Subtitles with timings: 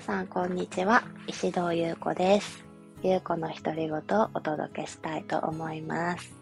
[0.00, 1.04] 皆さんこんにちは。
[1.26, 2.64] 石堂優子です。
[3.02, 6.34] 優子の独り言をお届けしたいと思います。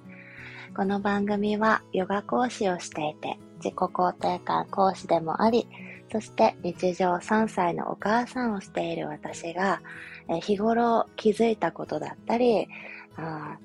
[0.76, 5.66] この番組はヨガ講師をしていて自己肯定感講師でもあり
[6.12, 9.82] そして日常3歳のお母さんをしている私が
[10.40, 12.68] 日頃気づいたことだったり
[13.16, 13.58] あ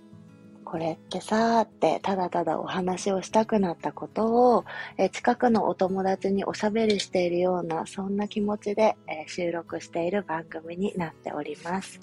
[0.73, 4.65] これってさーってただただお話をしたくなったことを、
[4.97, 11.99] え近くのお友達におしゃべりしているようなそんな気持ちで、え収録している番組になっております。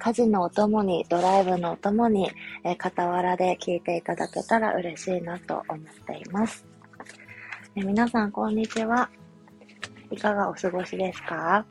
[0.00, 2.32] 家事のお供にドライブのお供に、
[2.64, 6.66] え傍らで聞いていただけたら嬉しいなと思っています。
[7.76, 9.08] え皆さんこんにちは。
[10.10, 11.64] いかがお過ごしですか？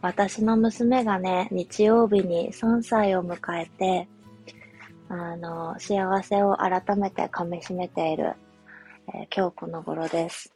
[0.00, 4.08] 私の娘がね、日曜日に3歳を迎えて、
[5.08, 8.34] あの、幸せを改めて噛み締めている、
[9.14, 10.52] えー、今日この頃です。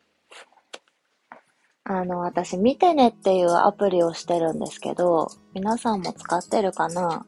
[1.85, 7.25] あの、私、見てねっていうアプリをしてるんですけど、皆さんも使ってるかな？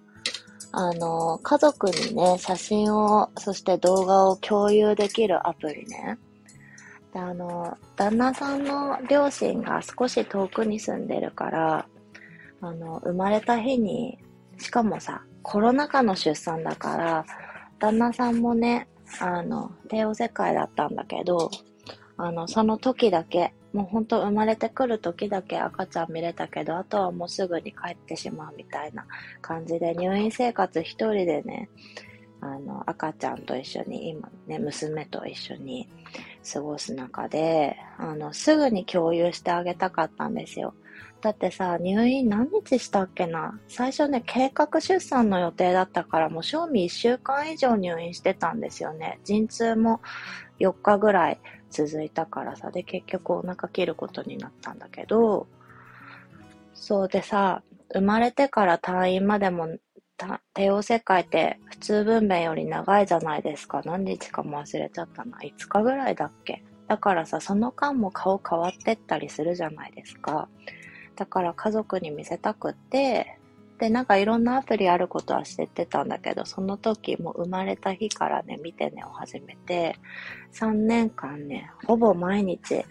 [0.73, 6.19] あの、家族にね、写真を、そして動画を共有できるアプリね。
[7.13, 11.87] で、あの、旦那さんの両親が少し遠くに住んでるから、
[12.61, 14.19] あの、生まれた日に、
[14.59, 17.27] しかもさ、コロナ禍の出産だから、
[17.79, 18.89] 旦那さんもね、
[19.21, 21.51] あの、帝王世界だったんだけど、
[22.17, 29.07] あの、その時だけ、もうほんと生まれてくる時だけ赤ちゃん見れたけど、あとはもうすぐに帰ってしまうみたいな
[29.41, 31.69] 感じで、入院生活一人でね、
[32.41, 35.89] あの、赤ちゃんと一緒に、今ね、娘と一緒に
[36.53, 40.75] 過ごす中で、あの、すぐに共有してあげたかったんですよ。
[41.23, 43.59] だってさ、入院何日したっけな？
[43.69, 49.21] 最初ね、計画出産の予定だったから、もう賞味1週間以上入院してたんですよね。
[49.23, 50.01] 陣痛も
[50.59, 55.47] 4日ぐらい続いたからさ、で、結局お腹切ることになったんだけど、
[56.75, 57.63] そうでさ、
[57.95, 59.69] 生まれてから退院までも、
[60.55, 63.81] 帝王切開って普通分娩より長いじゃないですか。
[63.85, 65.39] 何日かも忘れちゃったな。
[65.39, 66.65] 5日ぐらいだっけ？
[66.89, 70.49] だからさ、その間も顔変わってったりするじゃないですか。
[71.17, 73.39] だから家族に見せたくて、
[73.79, 79.97] で、なんかいろんなアプリあることは知ってたんだけど、その時も生まれた日からね、見てねを始めて、
[80.53, 82.85] 3年間ね、ほぼ毎日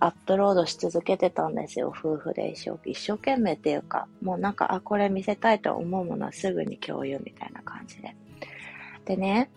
[0.00, 8.16] アップロードし続けてたんですよ、夫婦で一生一生懸命っていうか、もうなんか、あ、これ見せたいと思うものはすぐに共有みたいな感じで。
[9.04, 9.50] でね、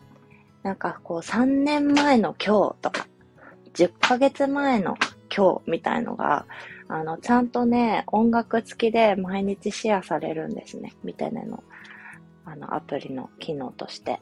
[0.64, 3.08] なんかこう3年前の今日とか、
[3.74, 4.96] 10ヶ月前の
[5.36, 6.46] 今日みたいのが、
[6.90, 10.94] あの、ちゃんとね、音楽付きで毎日シェアされるんですね。
[11.04, 11.64] 見てねの、
[12.46, 14.22] あの、アプリの機能として。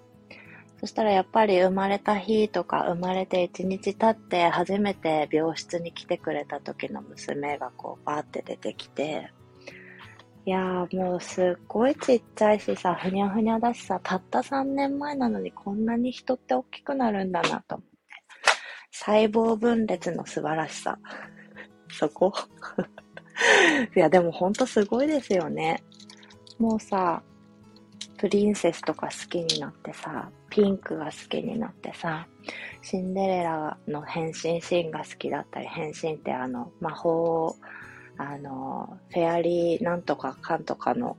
[0.79, 9.31] そしたらやっぱり生まれた日とか生まれて1日経って初めて病室に来てくれた時の娘がこうバーって出てきて、
[10.45, 17.95] いやーもうすっごいちっちゃいしさ、ふにゃふにゃだしさ、たった3年前なのにこんなに人って大きくなるんだなと思って。
[18.91, 20.99] 細胞分裂の素晴らしさ。
[21.89, 22.33] そこ？
[23.95, 25.83] いや、でもほんとすごいですよね。
[26.57, 27.21] もうさ、
[28.17, 32.27] プリンセスとか好きになってさ、ピンクが好きになってさ、
[32.81, 37.55] シンデレラの変身シーンが好きだったり、変身ってあの、魔法、
[38.17, 41.17] あの、フェアリーなんとかかんとかの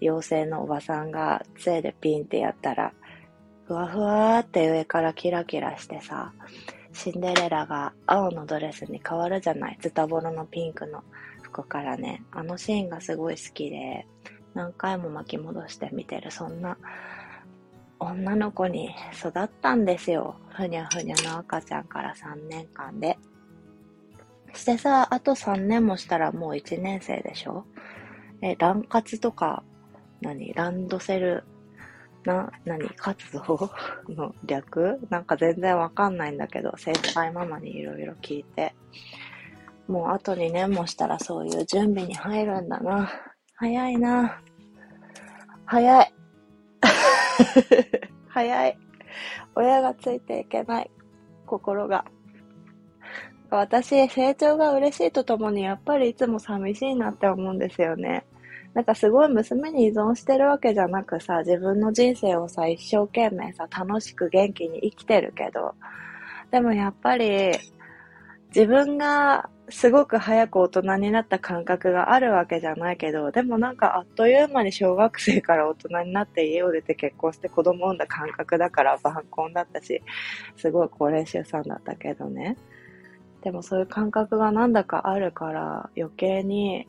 [0.00, 2.92] 妖精のおばさんが杖でピンってやったら、
[3.68, 6.32] ふわふわーって上からキラキラしてさ、
[6.94, 9.78] シンデレラが青のドレスに変わるじゃない？
[9.82, 11.04] ズタボロのピンクの
[11.42, 12.22] 服からね。
[12.32, 14.06] あのシーンがすごい好きで、
[14.54, 16.78] 何回も巻き戻して見てる、そんな
[17.98, 20.36] 女の子に育ったんですよ。
[20.48, 23.18] ふにゃふにゃの赤ちゃんから3年間で。
[24.54, 27.66] してさ、あと3年もしたらもう1年生でしょ？
[28.40, 29.62] え、卵活とか、
[30.22, 30.54] 何？
[30.54, 31.44] ランドセル
[32.24, 32.88] な、何？
[32.90, 33.70] 活動
[34.08, 35.00] の略？
[35.10, 38.74] なんか全然わかんないんだけど、先輩ママにいろいろ聞いて。
[39.86, 43.10] もうあと2年もしたらそういう準備に入るんだな。
[43.54, 44.40] 早いな。
[45.64, 46.14] 早い。
[48.28, 48.78] 早い。
[49.54, 50.90] 親がついていけない。
[51.46, 52.04] 心が。
[53.50, 58.26] 私、成長が嬉しいとともに、やっぱりいつも寂しいなって思うんですよね。
[58.74, 65.74] なんかすごい娘に依存してるわけじゃなくさ、自分の人生をさ、一生懸命さ、楽しく元気に生きてるけど、
[66.50, 67.52] でもやっぱり、
[68.54, 80.02] 自分がすごく早く大人になった感覚があるわけじゃないけど、でもなんかあっという間に小学生から大人になって家を出て結婚して子供産んだ感覚だから晩婚だったし、
[80.56, 82.56] すごい高齢出産だったけどね。
[83.42, 86.86] でもそういう感覚がなんだかあるから余計に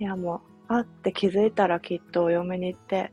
[0.00, 3.12] いやもう、あって気づいたらきっとお嫁に行って、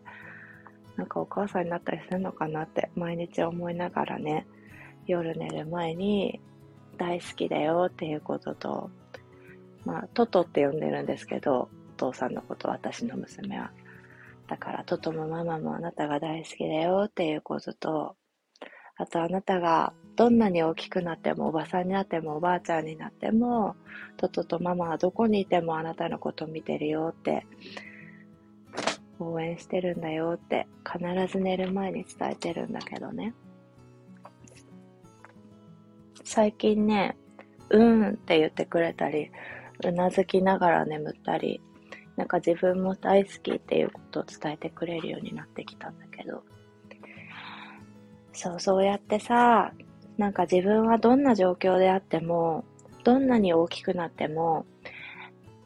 [0.98, 4.46] なんかお母さんになったりするのかなって毎日思いながらね、
[5.08, 6.42] 夜寝る前に
[6.98, 8.90] 大好きだよっていうことと、
[9.86, 13.72] まあ、トトって呼んでるんですけど、お父さんのこと、私の娘は。
[14.48, 18.16] だから、トトもママもあなたが大好きだよっていうことと、
[18.98, 23.76] あとあなたがどんなに大きくなってもおばさんになってもおばあちゃんになっても
[24.18, 27.46] トトとママはどこにいてもあなたのこと見てるよって
[29.20, 33.34] 応援してるんだよって必ず寝る前に伝えてるんだけどね。
[36.24, 37.16] 最近ね
[37.70, 39.32] うんって言ってくれたり
[39.86, 41.62] うなずきながら眠ったり
[42.16, 46.44] なんか自分も大好きっていうことを伝えてくれるようになってきたんだけど。
[48.36, 49.72] そう、そうやってさ、
[50.18, 52.64] なんか自分はどんな状況であっても、
[53.04, 54.66] どんなに大きくなっても、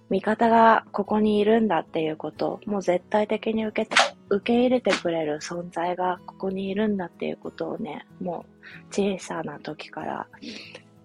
[0.10, 3.96] 味方がここにいるんだっていうこと、もう絶対的に受け
[4.30, 10.28] 受け入れてくれる存在がここにいるんだっていうことをね、もう小さな時から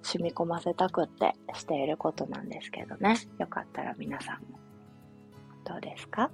[0.02, 3.16] 染み込ませたくってしていることなんですけどね。
[3.38, 4.58] よかったら皆さんも
[5.64, 6.30] どうですか？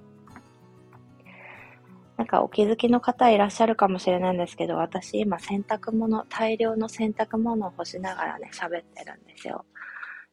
[2.21, 9.65] なんかお気づきの方いらっしゃるかもしれないんですけど、私今洗濯物、大量の洗濯物を干しながらね、喋ってるんですよ。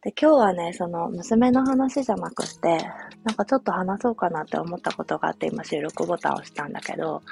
[0.03, 2.77] で、今日はね、その娘の話じゃなくて、
[3.25, 7.23] なんかちょっと話そうかなって思ったことがあって今収録ボタンを押したんだけど、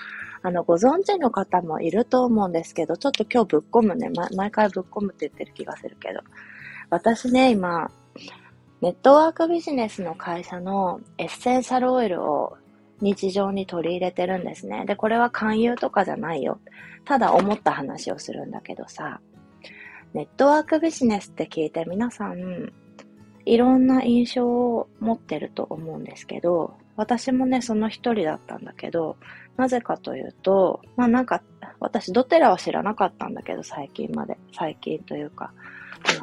[0.41, 6.21] あの、ご存知の方もいると思うんですけど、ちょっと今日ぶっ込むね、ま、毎回ぶっ込むって言ってる気がするけど、
[6.89, 7.91] 私ね、今、
[8.81, 12.57] ネットワークビジネスの会社のエッセンシャルオイルを
[13.01, 14.85] 日常に取り入れてるんですね。
[14.87, 16.61] で、これは勧誘とかじゃないよ。
[17.05, 19.21] ただ思った話をするんだけどさ、
[20.15, 22.73] ネットワークビジネスって聞いて皆さん、
[23.45, 29.17] いろんな印象を持ってると思うんですけど、私もね、その一人だったんだけど、
[29.57, 31.43] なぜかというと、まあなんか、
[31.79, 34.39] 私ドテラは知らなかったんだけど、最近まで。
[34.55, 35.53] 最近というか、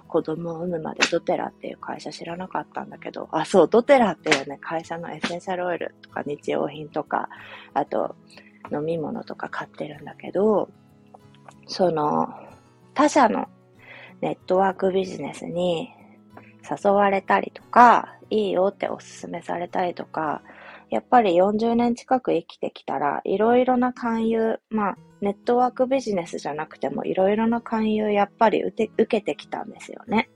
[0.07, 7.29] 子供を産むまでドテラっていう会社知らなかったんだけど、あ、そう、ドテラっていうね、会社のエッセンシャルオイルとか日用品とか、
[7.73, 8.15] あと
[8.71, 10.69] 飲み物とか買ってるんだけど、
[11.67, 12.27] その、
[12.93, 13.47] 他社の
[14.21, 15.89] ネットワークビジネスに
[16.69, 20.41] 誘われたりとか、いいよっておすすめされたりとか、
[20.89, 30.29] やっぱり40年近く生きてきたら、いろいろな勧誘、まあ、ネットワークビジネスじゃなくても、いろいろな勧誘やっぱり受けてきたんですよね。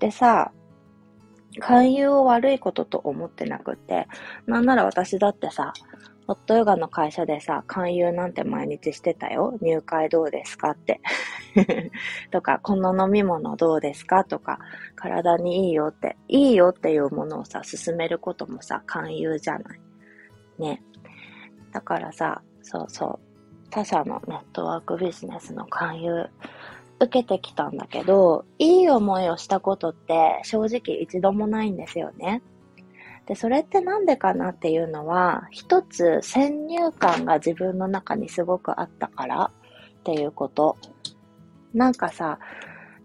[0.00, 0.52] でさ、
[1.60, 4.08] 勧誘を悪いことと思ってなくて、
[4.46, 5.72] なんなら私だってさ、
[6.26, 9.56] ホットヨガの会社でさ、勧誘なんて毎日してたよ。
[9.62, 11.00] 入会どうですかって。
[12.30, 14.24] とか、この飲み物どうですか？
[14.24, 14.58] とか、
[14.96, 19.80] 体にいいよって、いいよっていうものをさ、進めることもさ、勧誘じゃない。
[20.58, 20.82] ね。
[21.72, 23.27] だからさ、そうそう。
[23.70, 26.26] 他社のネットワークビジネスの勧誘、
[27.00, 32.42] 受けてきたんだけど、いい思いをしたことって正直一度もないんですよね。
[33.26, 39.50] で、それってなんでかなっていうのは、一つ先入観が自分の中にすごくあったから
[39.98, 40.76] っていうこと。
[41.74, 42.38] なんかさ、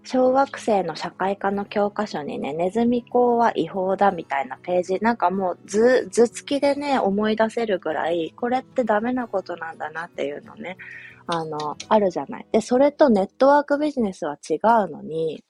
[0.05, 10.77] 小学生の社会科の教科書にね、ネズミ講は違法だみたいなページ、なんかもう図、図付きでね、思い出せるぐらい、これってダメなことなんだなっていうのね、
[11.25, 12.45] あの、あるじゃない。
[12.51, 15.41] で、それとネットワークビジネスは違うのに、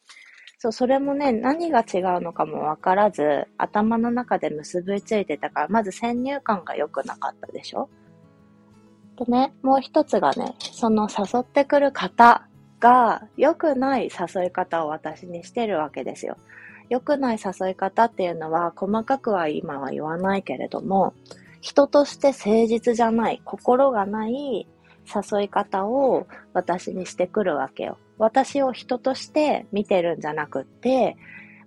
[0.59, 7.89] そう、それもね、何が違うのかもわからず、頭の中で結びついてたから、まず先入観が良くなかったでしょ
[9.17, 12.47] でね、もう一つがね、その誘ってくる方
[12.83, 16.35] が良くない誘い方を私にしてるわけですよ。
[16.89, 21.13] 良くない誘い方っていうのは、細かくは今は言わないけれども、
[21.61, 24.67] 人として誠実じゃない、心がない
[25.33, 27.97] 誘い方を私にしてくるわけよ。
[28.17, 31.15] 私を人として見てるんじゃなくって、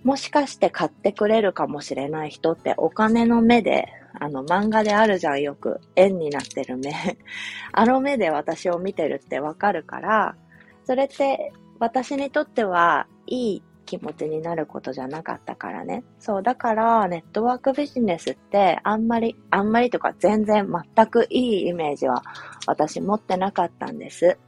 [0.04, 3.88] もしかして買ってくれるかもしれない人ってお金の目で、
[4.20, 6.92] あの漫画であるじゃんよく、円になってる目。
[7.72, 10.36] あの目で私を見てるってわかるから、
[10.86, 16.04] それって私にとってはいい気持ちになることじゃなかったからね。
[16.18, 22.22] そう、だからネットワークビジネスってあんまり、あんまりとか全然全くいいイメージは
[22.66, 24.38] 私持ってなかったんです。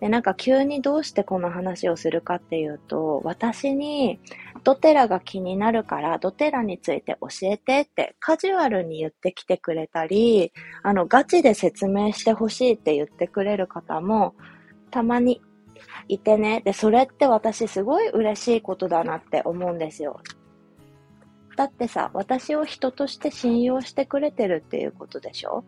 [0.00, 4.20] で、なんか急にどうしてこの話をするかっていうと、私に
[4.64, 14.34] ドテラが気になるからドテラについて教えてってカジュアルに言ってきてくれたり、あのガチで説明してほしいって言ってくれる方も
[14.90, 15.40] たまに
[16.08, 16.62] いてね。
[16.64, 20.20] で、それって私すごい嬉しいことだなって思うんですよ。
[21.56, 25.64] だってさ、私を人として信用してくれてるっていうことでしょ？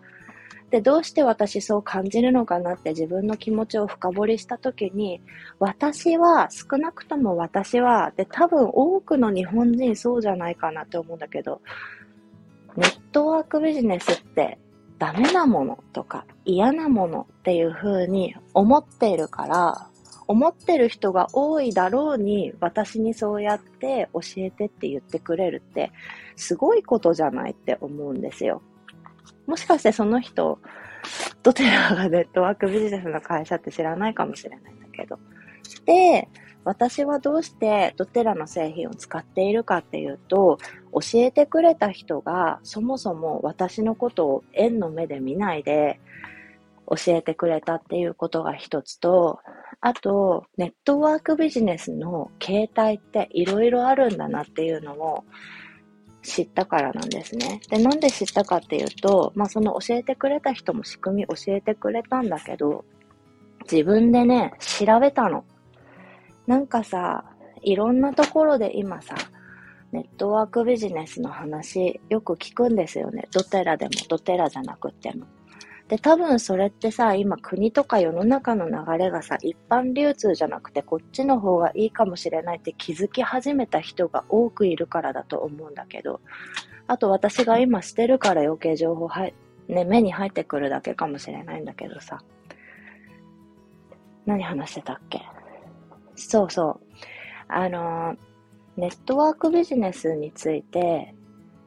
[0.71, 5.23] で、どうして私そう感じるのかなって自分の気持ちを深掘りしたときに、
[5.59, 11.63] 私は、少なくとも私は、で、多分多くの日本人そうじゃないかなって思うんだけど、
[12.77, 14.59] ネットワークビジネスって
[14.99, 19.88] ダメなものとか嫌なものっていう風に思っているから、
[20.29, 25.91] 思ってる人が多いだろうに私にそうやって教えてって言ってくれるって
[26.37, 28.63] すごいことじゃないって思うんですよ。
[29.47, 30.59] もしかしてその人、
[31.43, 35.19] ドテラがネットワークビジネスの会社って知らないかもしれないんだけど。
[35.87, 36.29] で、
[36.65, 40.59] 私はどうしてドテラの製品を使っているかっていうと、
[40.93, 45.99] 教えてくれた人がそもそも私のことを縁の目で見ないで
[46.87, 49.39] 教えてくれたっていうことが一つと、
[49.81, 55.25] あと、ネットワークビジネスの形態っていろいろあるんだなっていうのを
[56.23, 57.61] 知ったからなんですね。
[57.71, 62.85] で、なんで知ったかっていうと、まあその教えてくれた人も仕組み教えてくれたんだけど、
[63.71, 65.45] 自分でね、調べたの。
[66.47, 67.25] なんかさ、
[67.63, 69.15] いろんなところで今さ、
[69.93, 73.29] ネットワークビジネスの話よく聞くんですよね。
[73.33, 75.27] ドテラでもドテラじゃなくても。
[75.89, 86.21] で、多分それってさ、今国とか世の中の流れがさ、一般流通じゃなくてこっちの方がいいかもしれないって気づき始めた人が多くいるからだと思うんだけど、
[86.87, 89.31] あと私が今してるから余計情報は
[89.69, 92.23] ね、目に入ってくるだけかもしれないんだけどさ。
[94.27, 95.23] 何話してたっけ？
[96.17, 96.81] そうそう。
[97.49, 98.15] あの、
[98.77, 101.15] ネットワークビジネスについて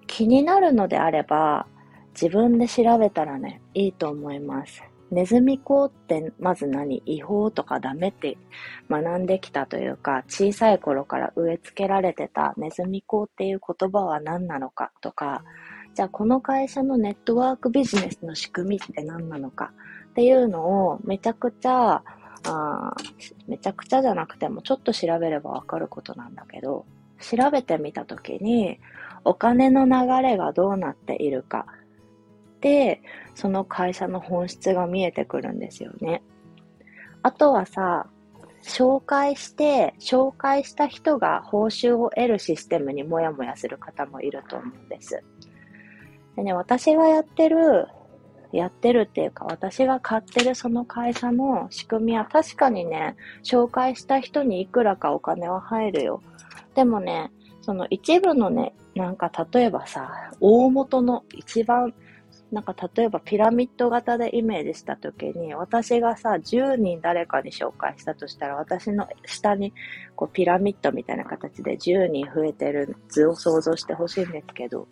[0.05, 1.65] 気になるのであれば、
[2.13, 4.83] 自分で調べたらね、いいと思います。
[5.11, 7.03] ネズミ講ってまず何？
[7.05, 8.37] 違法とかダメって
[8.89, 15.43] 学んできたというか、小さい頃から植え付けられてたネズミ講っていう言葉は何なのかとか、
[15.93, 19.73] じゃあこの会社のネットワークビジネスの仕組みって何なのか
[20.11, 22.01] っていうのをめちゃくちゃ、
[22.45, 22.95] あ
[23.47, 26.85] めちゃくちゃじゃなくてもちょっと調べればわかることなんだけど、
[27.19, 28.79] 調べてみたときに
[29.25, 31.65] お金の流れがどうなっているか
[32.61, 33.01] て、
[33.35, 36.21] その会社の本質が見えてくるんですよね。
[37.23, 38.07] あとはさ、
[38.63, 45.23] 紹介して、紹介した人が報酬を得るシステムにもやもやする方もいると思うんです。
[46.35, 47.87] でね、私がやってる、
[48.51, 56.21] やってるっていうか、私が買ってるその会社の仕組みは確かにね、紹介した人にいくらかお金は入るよ。
[56.75, 61.93] でもね、その一部のね、なんか例えばさ、大元の一番
[62.51, 69.73] なんか例えばピラミッド型でイメージしたときに、私がさ、10人誰かに紹介したとしたら、私の下に
[70.15, 74.87] こうピラミッドみたいな形で10人増えてる図を想像してほしいんですけど、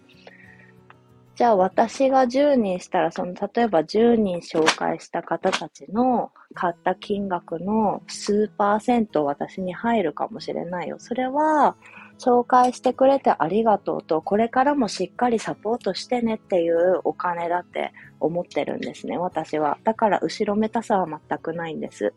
[1.36, 10.96] じゃあ私が10人したら、その例えば10人紹介した方たちの買った金額の数パーセント私に入るかもしれないよ。
[11.00, 11.76] それは、
[12.20, 19.78] 紹介してくれてありがとうと、これからもしっかりサポートしてねっていうお金だって思ってるんですね、私は。
[19.84, 22.14] だから後ろめたさは全くないんです。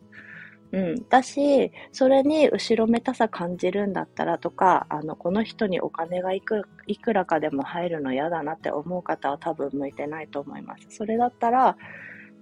[0.73, 1.09] うん。
[1.09, 10.87] だし、それに後ろめたさ感じるんだったらとか、あの、この人にお金がいくいくらかでも入るの嫌だなって思う方は多分向いてないと思います。
[10.89, 11.77] それだったら、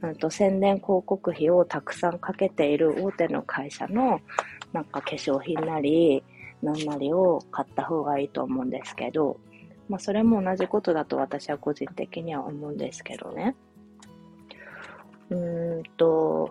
[0.03, 4.21] うんと、宣伝広告費をたくさんかけている大手の会社の、
[4.73, 6.23] なんか化粧品なり、
[6.63, 9.39] 何なりを買った方がいいと思うんですけど、
[9.89, 13.57] まあそれも同じことだと私は個人的には思うんですけどね。
[15.31, 16.51] うーんと、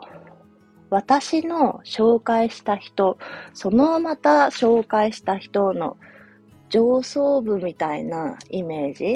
[0.90, 3.18] 私の紹介した人、
[3.54, 5.98] そのまた紹介した人の
[6.70, 9.14] 上層部みたいなイメージ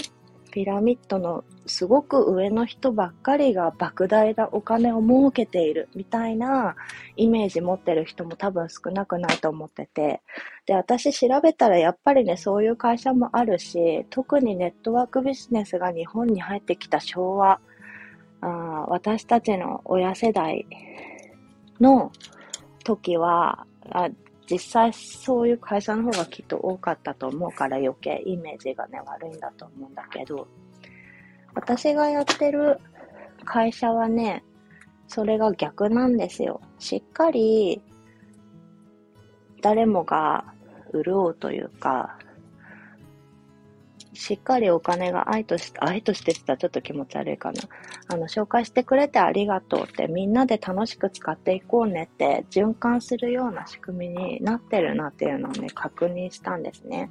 [0.54, 6.76] ピラミッドのすごく上の人ばっかりが莫大なお金を儲けているみたいな
[7.18, 10.22] イメージ持ってる人も多分少なくないと思ってて。
[10.68, 17.60] で、私調べたらやっぱりね、そういう会社もあるし、特にネットワークビジネスが日本に入ってきた昭和、
[18.42, 20.68] あ私たちの親世代
[21.82, 22.12] の
[22.84, 24.08] 時はあ、
[24.50, 30.48] 実際そういう会社の方がきっと多かったと思うから余計イメージがね、悪いんだと思うんだけど、
[31.56, 32.80] 私がやってる
[33.46, 34.44] 会社はね、
[35.08, 36.62] それが逆なんですよ。
[36.80, 37.82] しっかり
[39.62, 40.46] 誰もが
[40.94, 42.18] 潤うというか、
[44.14, 47.62] しっかりお金が愛として、愛としてって言ったらちょっと気持ち悪いかな。
[48.08, 57.10] あの、紹介してくれてありがとうってみんなで楽しく使っていこうねって循環するような仕組みになってるなっていうのをね、確認したんですね。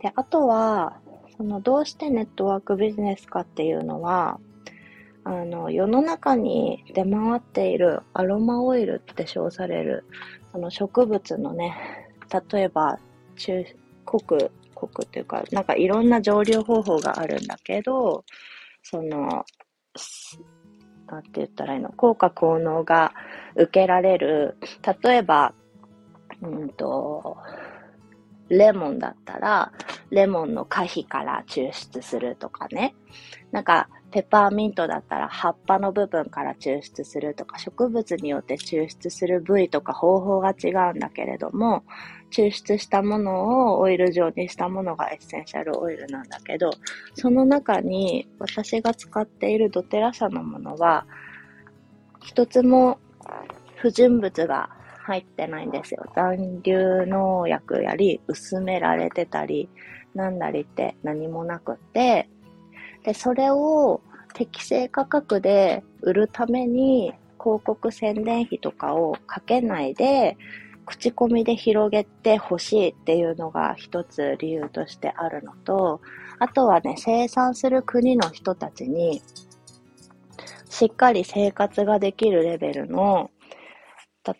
[0.00, 0.98] で、あとは、
[1.36, 4.40] そのどうしてネットワークビジネスかっていうのは、
[5.24, 10.04] あの、世の中に出回っているアロマオイルって称される、
[10.52, 11.76] その植物のね、
[12.52, 12.98] 例えば、
[13.36, 13.64] 中、
[14.04, 18.24] 濃く、濃くっていうか、なんかいろんな蒸留方法があるんだけど、
[18.82, 19.44] その、
[21.08, 23.12] なんて言ったらいいの、効果効能が
[23.56, 24.56] 受けられる、
[25.02, 25.54] 例えば、
[26.42, 27.36] うんと、
[28.48, 29.72] レモンだったら、
[30.10, 32.94] レモンの果皮から抽出するとかね。
[33.52, 41.84] なんか、ペパーミントだったら葉っぱの部分から抽出するとか、植物によって抽出する部位とか方法が違うんだけれども、
[42.30, 46.70] 抽出したものをオイル状にしたものがエッセンシャルオイルなんだけど、
[47.14, 51.06] その中に私が使っているドテラ社のものは、
[52.22, 52.98] 一つも
[53.76, 54.70] 不純物が
[55.04, 56.04] 入ってないんですよ。
[56.14, 59.68] 残留農薬やり、薄められてたり、
[60.14, 62.28] なんだりって何もなくって、
[63.04, 64.00] で、それを
[64.34, 70.36] 適正価格で売るために広告宣伝費とかをかけないで、
[70.90, 76.00] 口コミで広げてほしいっていうのが一つ理由としてあるのと、
[76.40, 79.22] あとはね、生産する国の人たちに、
[80.68, 83.30] しっかり生活ができるレベルの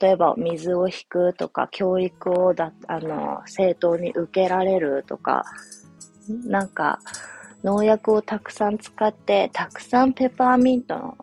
[0.00, 5.44] 例えば水を引くとか、教育をだ、あの、正当に受けられるとか、
[6.44, 7.00] なんか、
[7.64, 11.16] 農薬をたくさん使って、たくさんペパーミントの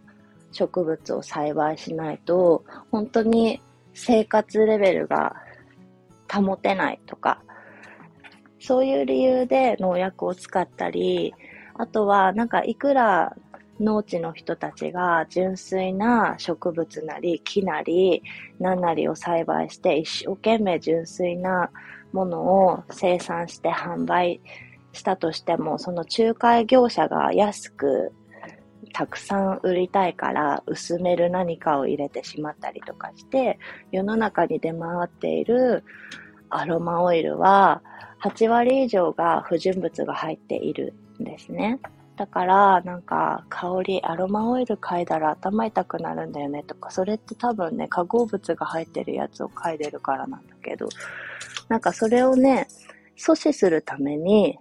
[0.51, 3.61] 植物を栽培しないと、本当に
[3.97, 5.35] 生活レベルが
[6.31, 7.41] 保てないとか、
[8.59, 11.33] そういう理由で農薬を使ったり、
[11.75, 13.35] あとは、なんかいくら
[13.79, 18.23] 農地の人たちが純粋な植物なり木なり
[18.59, 21.69] 何なりを栽培して一生懸命純粋な
[22.11, 24.41] ものを生産して販売
[24.93, 28.11] したとしてもその仲介業者が安く
[28.97, 33.59] たくさん売りたいから薄める何かを入れてしまったりとかして
[33.91, 35.83] 世の中に出回っている
[36.49, 37.83] アロマオイルは
[38.23, 41.79] 8割以上が不純物が入っているんですね。
[42.15, 50.89] だから、なんか、香り、アロマオイル嗅いだら頭痛くなるんだよねとか、それって多分ね、化合物が入ってるやつを嗅いでるからなんだけど、
[51.69, 52.67] なんかそれをね、
[53.15, 54.57] 阻止するために、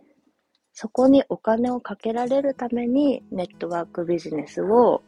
[0.79, 5.03] そこにお金をかけられるために、ネットワークビジネスを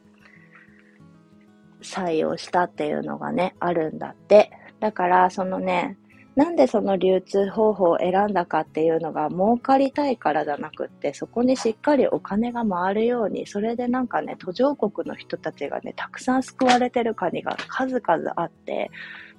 [1.82, 4.50] 採用したっていうのがね、あるんだって。
[4.80, 5.98] だから、そのね、
[6.36, 18.90] なんでその流通方法を選んだかっていうのが儲かりたいからじゃなくって、そこにしっかりお金が回るように、それでなんかね、途上国の人たちがね、たくさん救われてる国が数々あって、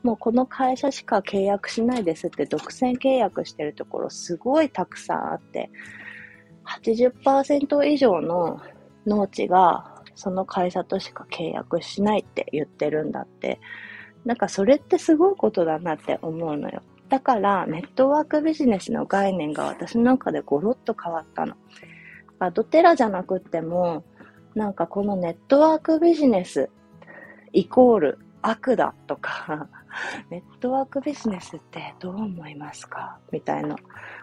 [0.04, 5.72] もうこの会社しか契約しないですって独占契約してるところすごいたくさんあって、
[6.70, 8.62] 80%以上の
[9.06, 13.60] 農地がその会社としか契約しないって言ってるんだって。
[14.26, 16.82] なんかそれってすごいことだなって思うのよ。
[17.08, 21.56] だからネットワークビジネスの概念が私の中でゴロッと変わったの。
[22.54, 24.04] ドテラじゃなくっても、
[24.56, 26.70] なんかこのネットワークビジネス
[27.52, 29.68] イコール悪だとか、
[30.30, 33.18] ネットワークビジネスってどう思いますか？
[33.32, 33.76] みたいな。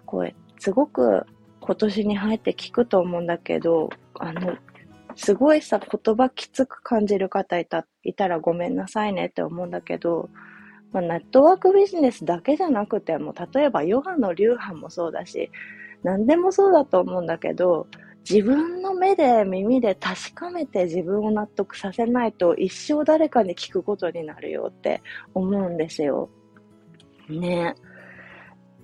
[0.04, 1.26] これ、すごく
[1.66, 4.56] 今年に入って聞くと思うんだけど、あの、
[5.16, 10.30] すごいさ、言葉きつく感じる方いた、いたらごめんなさいねって思うんだけど、
[10.92, 15.50] まあ、ネットワークビジネスだけじゃなくても、例えばヨガの流派もそうだし、
[16.04, 17.88] 何でもそうだと思うんだけど、
[18.28, 25.02] 自分の目で耳で確かめて自分を納得させないと一生誰かに聞くことになるよって
[25.34, 26.30] 思うんですよ。
[27.28, 27.74] ね。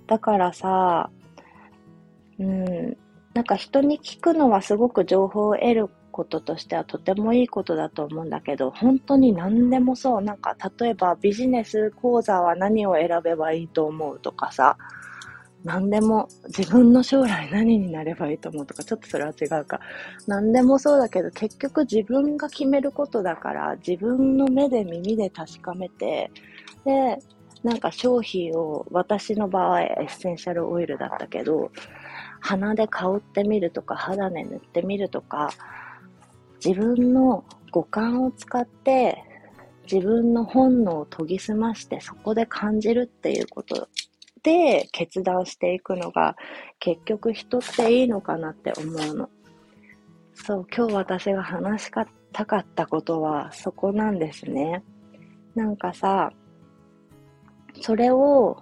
[0.07, 1.09] だからさ、
[2.39, 2.97] うん、
[3.33, 10.21] なんか人に聞くのはすごく情報を得ることとしてはとてもいいことだと思うんだけど、本当に何でもそう。
[10.21, 14.77] なんか、例えばビジネス講座は何を選べばいいと思うとかさ、
[15.63, 19.79] 何でも自分の将来何になればいいと思うとか、ちょっとそれは違うか。
[20.27, 26.29] 何でもそうだけど、結局自分が決めることだから、自分の目で耳で確かめて、
[26.85, 27.17] で、
[27.63, 31.71] なんか商品を、私の場合エッセンシャルオイルだったけど、
[32.43, 35.49] 鼻で香ってみるとか、肌で塗ってみるとか、
[36.63, 39.23] 自分の五感を使って
[39.91, 43.89] 自分の本能を研ぎ澄ましてそこで感じるっていうこと
[44.43, 46.35] で決断していくのが
[46.79, 49.29] 結局人っていいのかなって思うの。
[50.35, 51.91] そう、今日私が話し
[52.33, 54.83] たかったことはそこなんですね。
[55.55, 56.31] なんかさ、
[57.81, 58.57] それを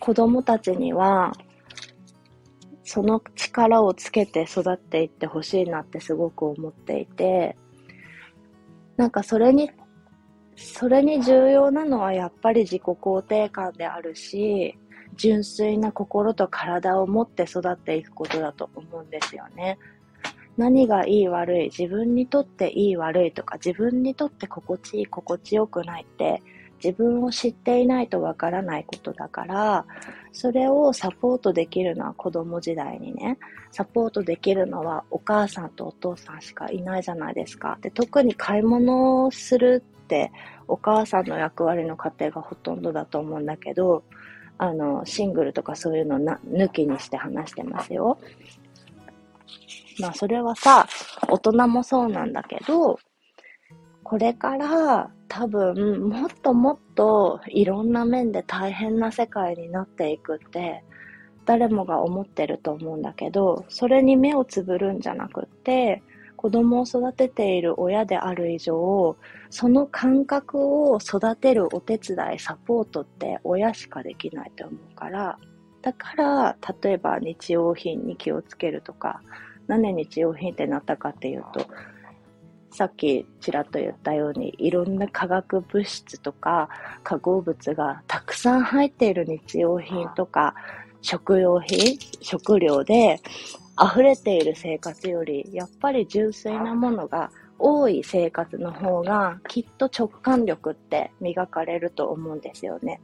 [0.00, 1.32] 子供たちには
[2.86, 7.56] その力をつけて育っていってほしいなってすごく思っていて、
[8.96, 9.72] なんかそれに、
[10.54, 14.78] それに重要なのはやっぱり自己肯定感であるし、
[15.16, 19.78] 純粋な心と体を持って育っていくことだと思うんですよね。
[20.56, 26.40] 何がいい悪い、自分にとっていい悪いとか、自分にとって心地いい心地よくないって、
[26.82, 29.86] 自分を知っていないとわからないことだから、
[30.32, 33.38] それをサポートできるのは子供時代にね、
[33.72, 37.78] サポートできるのはお母さんとお父さんしかいないじゃないですか。
[37.80, 40.30] で、特に買い物をするって
[40.68, 44.02] お母さんの役割の家庭がほとんどだと思うんだけど、
[44.58, 48.18] あの、シングルとかそういうのな抜きにして話してますよ。
[49.98, 50.86] まあそれはさ、
[51.28, 52.98] 大人もそうなんだけど、
[54.08, 60.84] これから多分もっともっといろんな面で大変な世界になっていくって
[61.44, 66.04] 誰もが思ってると思うんだけど、それに目をつぶるんじゃなくって、
[66.36, 69.16] 子供を育てている親である以上、
[69.50, 75.36] その感覚を育てるお手伝い、サポートって親しかできないと思うから、
[75.82, 79.20] だから、例えば日用品に気をつけるとか、
[79.66, 81.66] 何で日用品ってなったかっていうと、
[82.76, 86.68] さっきちらっと言ったように、いろんな化学物質とか
[87.02, 90.54] 化合物がたくさん入っている日用品とか、
[91.00, 93.18] 食用品、食料で
[93.82, 103.00] 溢れている生活より、やっぱり純粋なものが多い生活の方が、きっと直感力って磨かれると思うんですよね。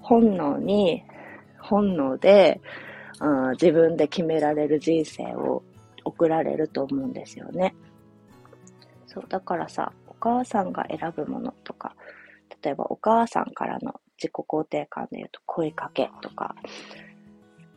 [0.00, 1.04] 本能に、
[1.58, 2.62] 本能で、
[3.20, 5.62] うん、自分で決められる人生を
[6.02, 7.74] 送られると思うんですよね。
[9.14, 11.94] そう、だからさ、お母さんが選ぶものとか、
[12.62, 16.54] 例えばお母さんからの自己肯定感で言うと声かけとか、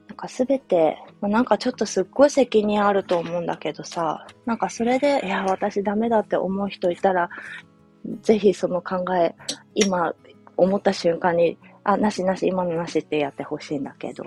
[0.08, 7.30] なんかすべて、ま、なんかちょっとすっごい責任あると思うんだけどさ、なんかそれで、いや、私ダメだって思う人いたら、
[8.21, 9.36] ぜひその考え、
[9.76, 10.13] 今
[10.56, 14.26] 思った瞬間に、あ、なしなし、今のなしってやってほしいんだけど。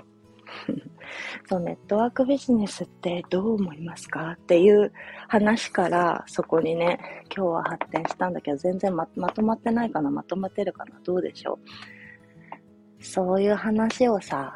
[1.47, 4.31] そう、ネットワークビジネスってどう思いますか？
[4.31, 4.91] っていう
[5.27, 6.99] 話からそこにね、
[7.35, 10.09] 今日は発展したんだけど、全然ままとまってないかな？
[10.09, 10.99] まとまってるかな？
[11.03, 11.59] どうでしょ
[12.99, 13.03] う？
[13.03, 14.55] そういう話をさ、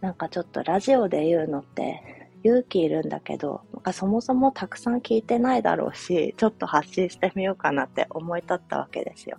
[0.00, 9.38] なんかちょっとラジオで言うのって勇気いるんだけど、なんかそもそもたくさん聞いてないだろうし、ちょっと発信してみようかなって思い立ったわけですよ。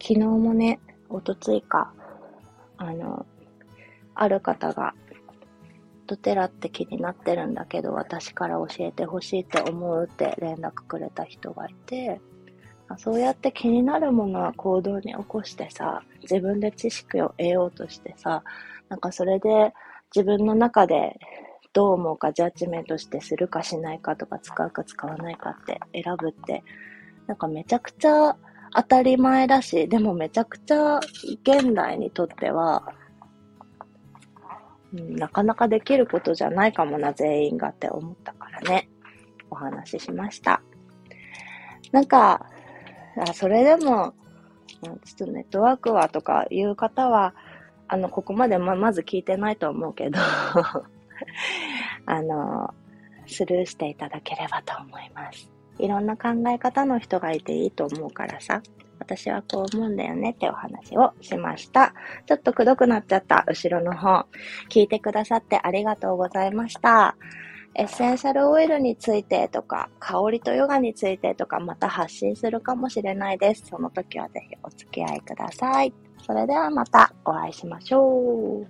[0.00, 0.78] 昨日もね、
[1.08, 1.92] おとついか、
[2.76, 3.26] あの、
[4.14, 4.94] ある方が、
[6.06, 12.20] ドテラって気になってるんだけど、私から教えてほしいって思うって連絡くれた人がいて、
[12.98, 18.44] そうやって気になるものは行動に起こしてさ、自分で知識を得ようとしてさ、
[18.88, 19.72] なんかそれで
[20.14, 21.18] 自分の中で
[21.72, 26.62] どう思うかジャッジメントしてするかしないかとか使うか使わないかって選ぶって、
[27.26, 28.36] なんかめちゃくちゃ
[28.76, 30.98] 当たり前だし、でもめちゃくちゃ
[31.42, 32.86] 現代にとっては
[34.94, 38.88] うん、なかなかできることじゃないかもな、全員がって思ったからね、
[39.50, 40.62] お話ししました。
[41.92, 42.46] なんか、
[43.16, 44.14] あそれでも、
[44.82, 47.34] ちょっとネットワークはとかいう方は、
[47.88, 50.18] あの、ここまでま、まず聞いてないと思うけど
[52.06, 52.72] あの、
[53.26, 55.50] スルーしていただければと思います。
[55.78, 58.62] いろんな考え方の人がいていいと思うからさ。
[58.98, 61.94] 私はこう思うんだよねってお話をしました。
[62.26, 64.26] ちょっとくどくなっちゃった後ろの方。
[64.70, 67.16] 聞いてくださってありがとうございました。
[67.76, 73.66] エッセンシャルオイルについてとか、香りとヨガについてとか、また発信するかもしれないです。
[73.66, 75.92] その時はぜひお付き合いください。
[76.24, 78.66] それではまたお会いしましょう。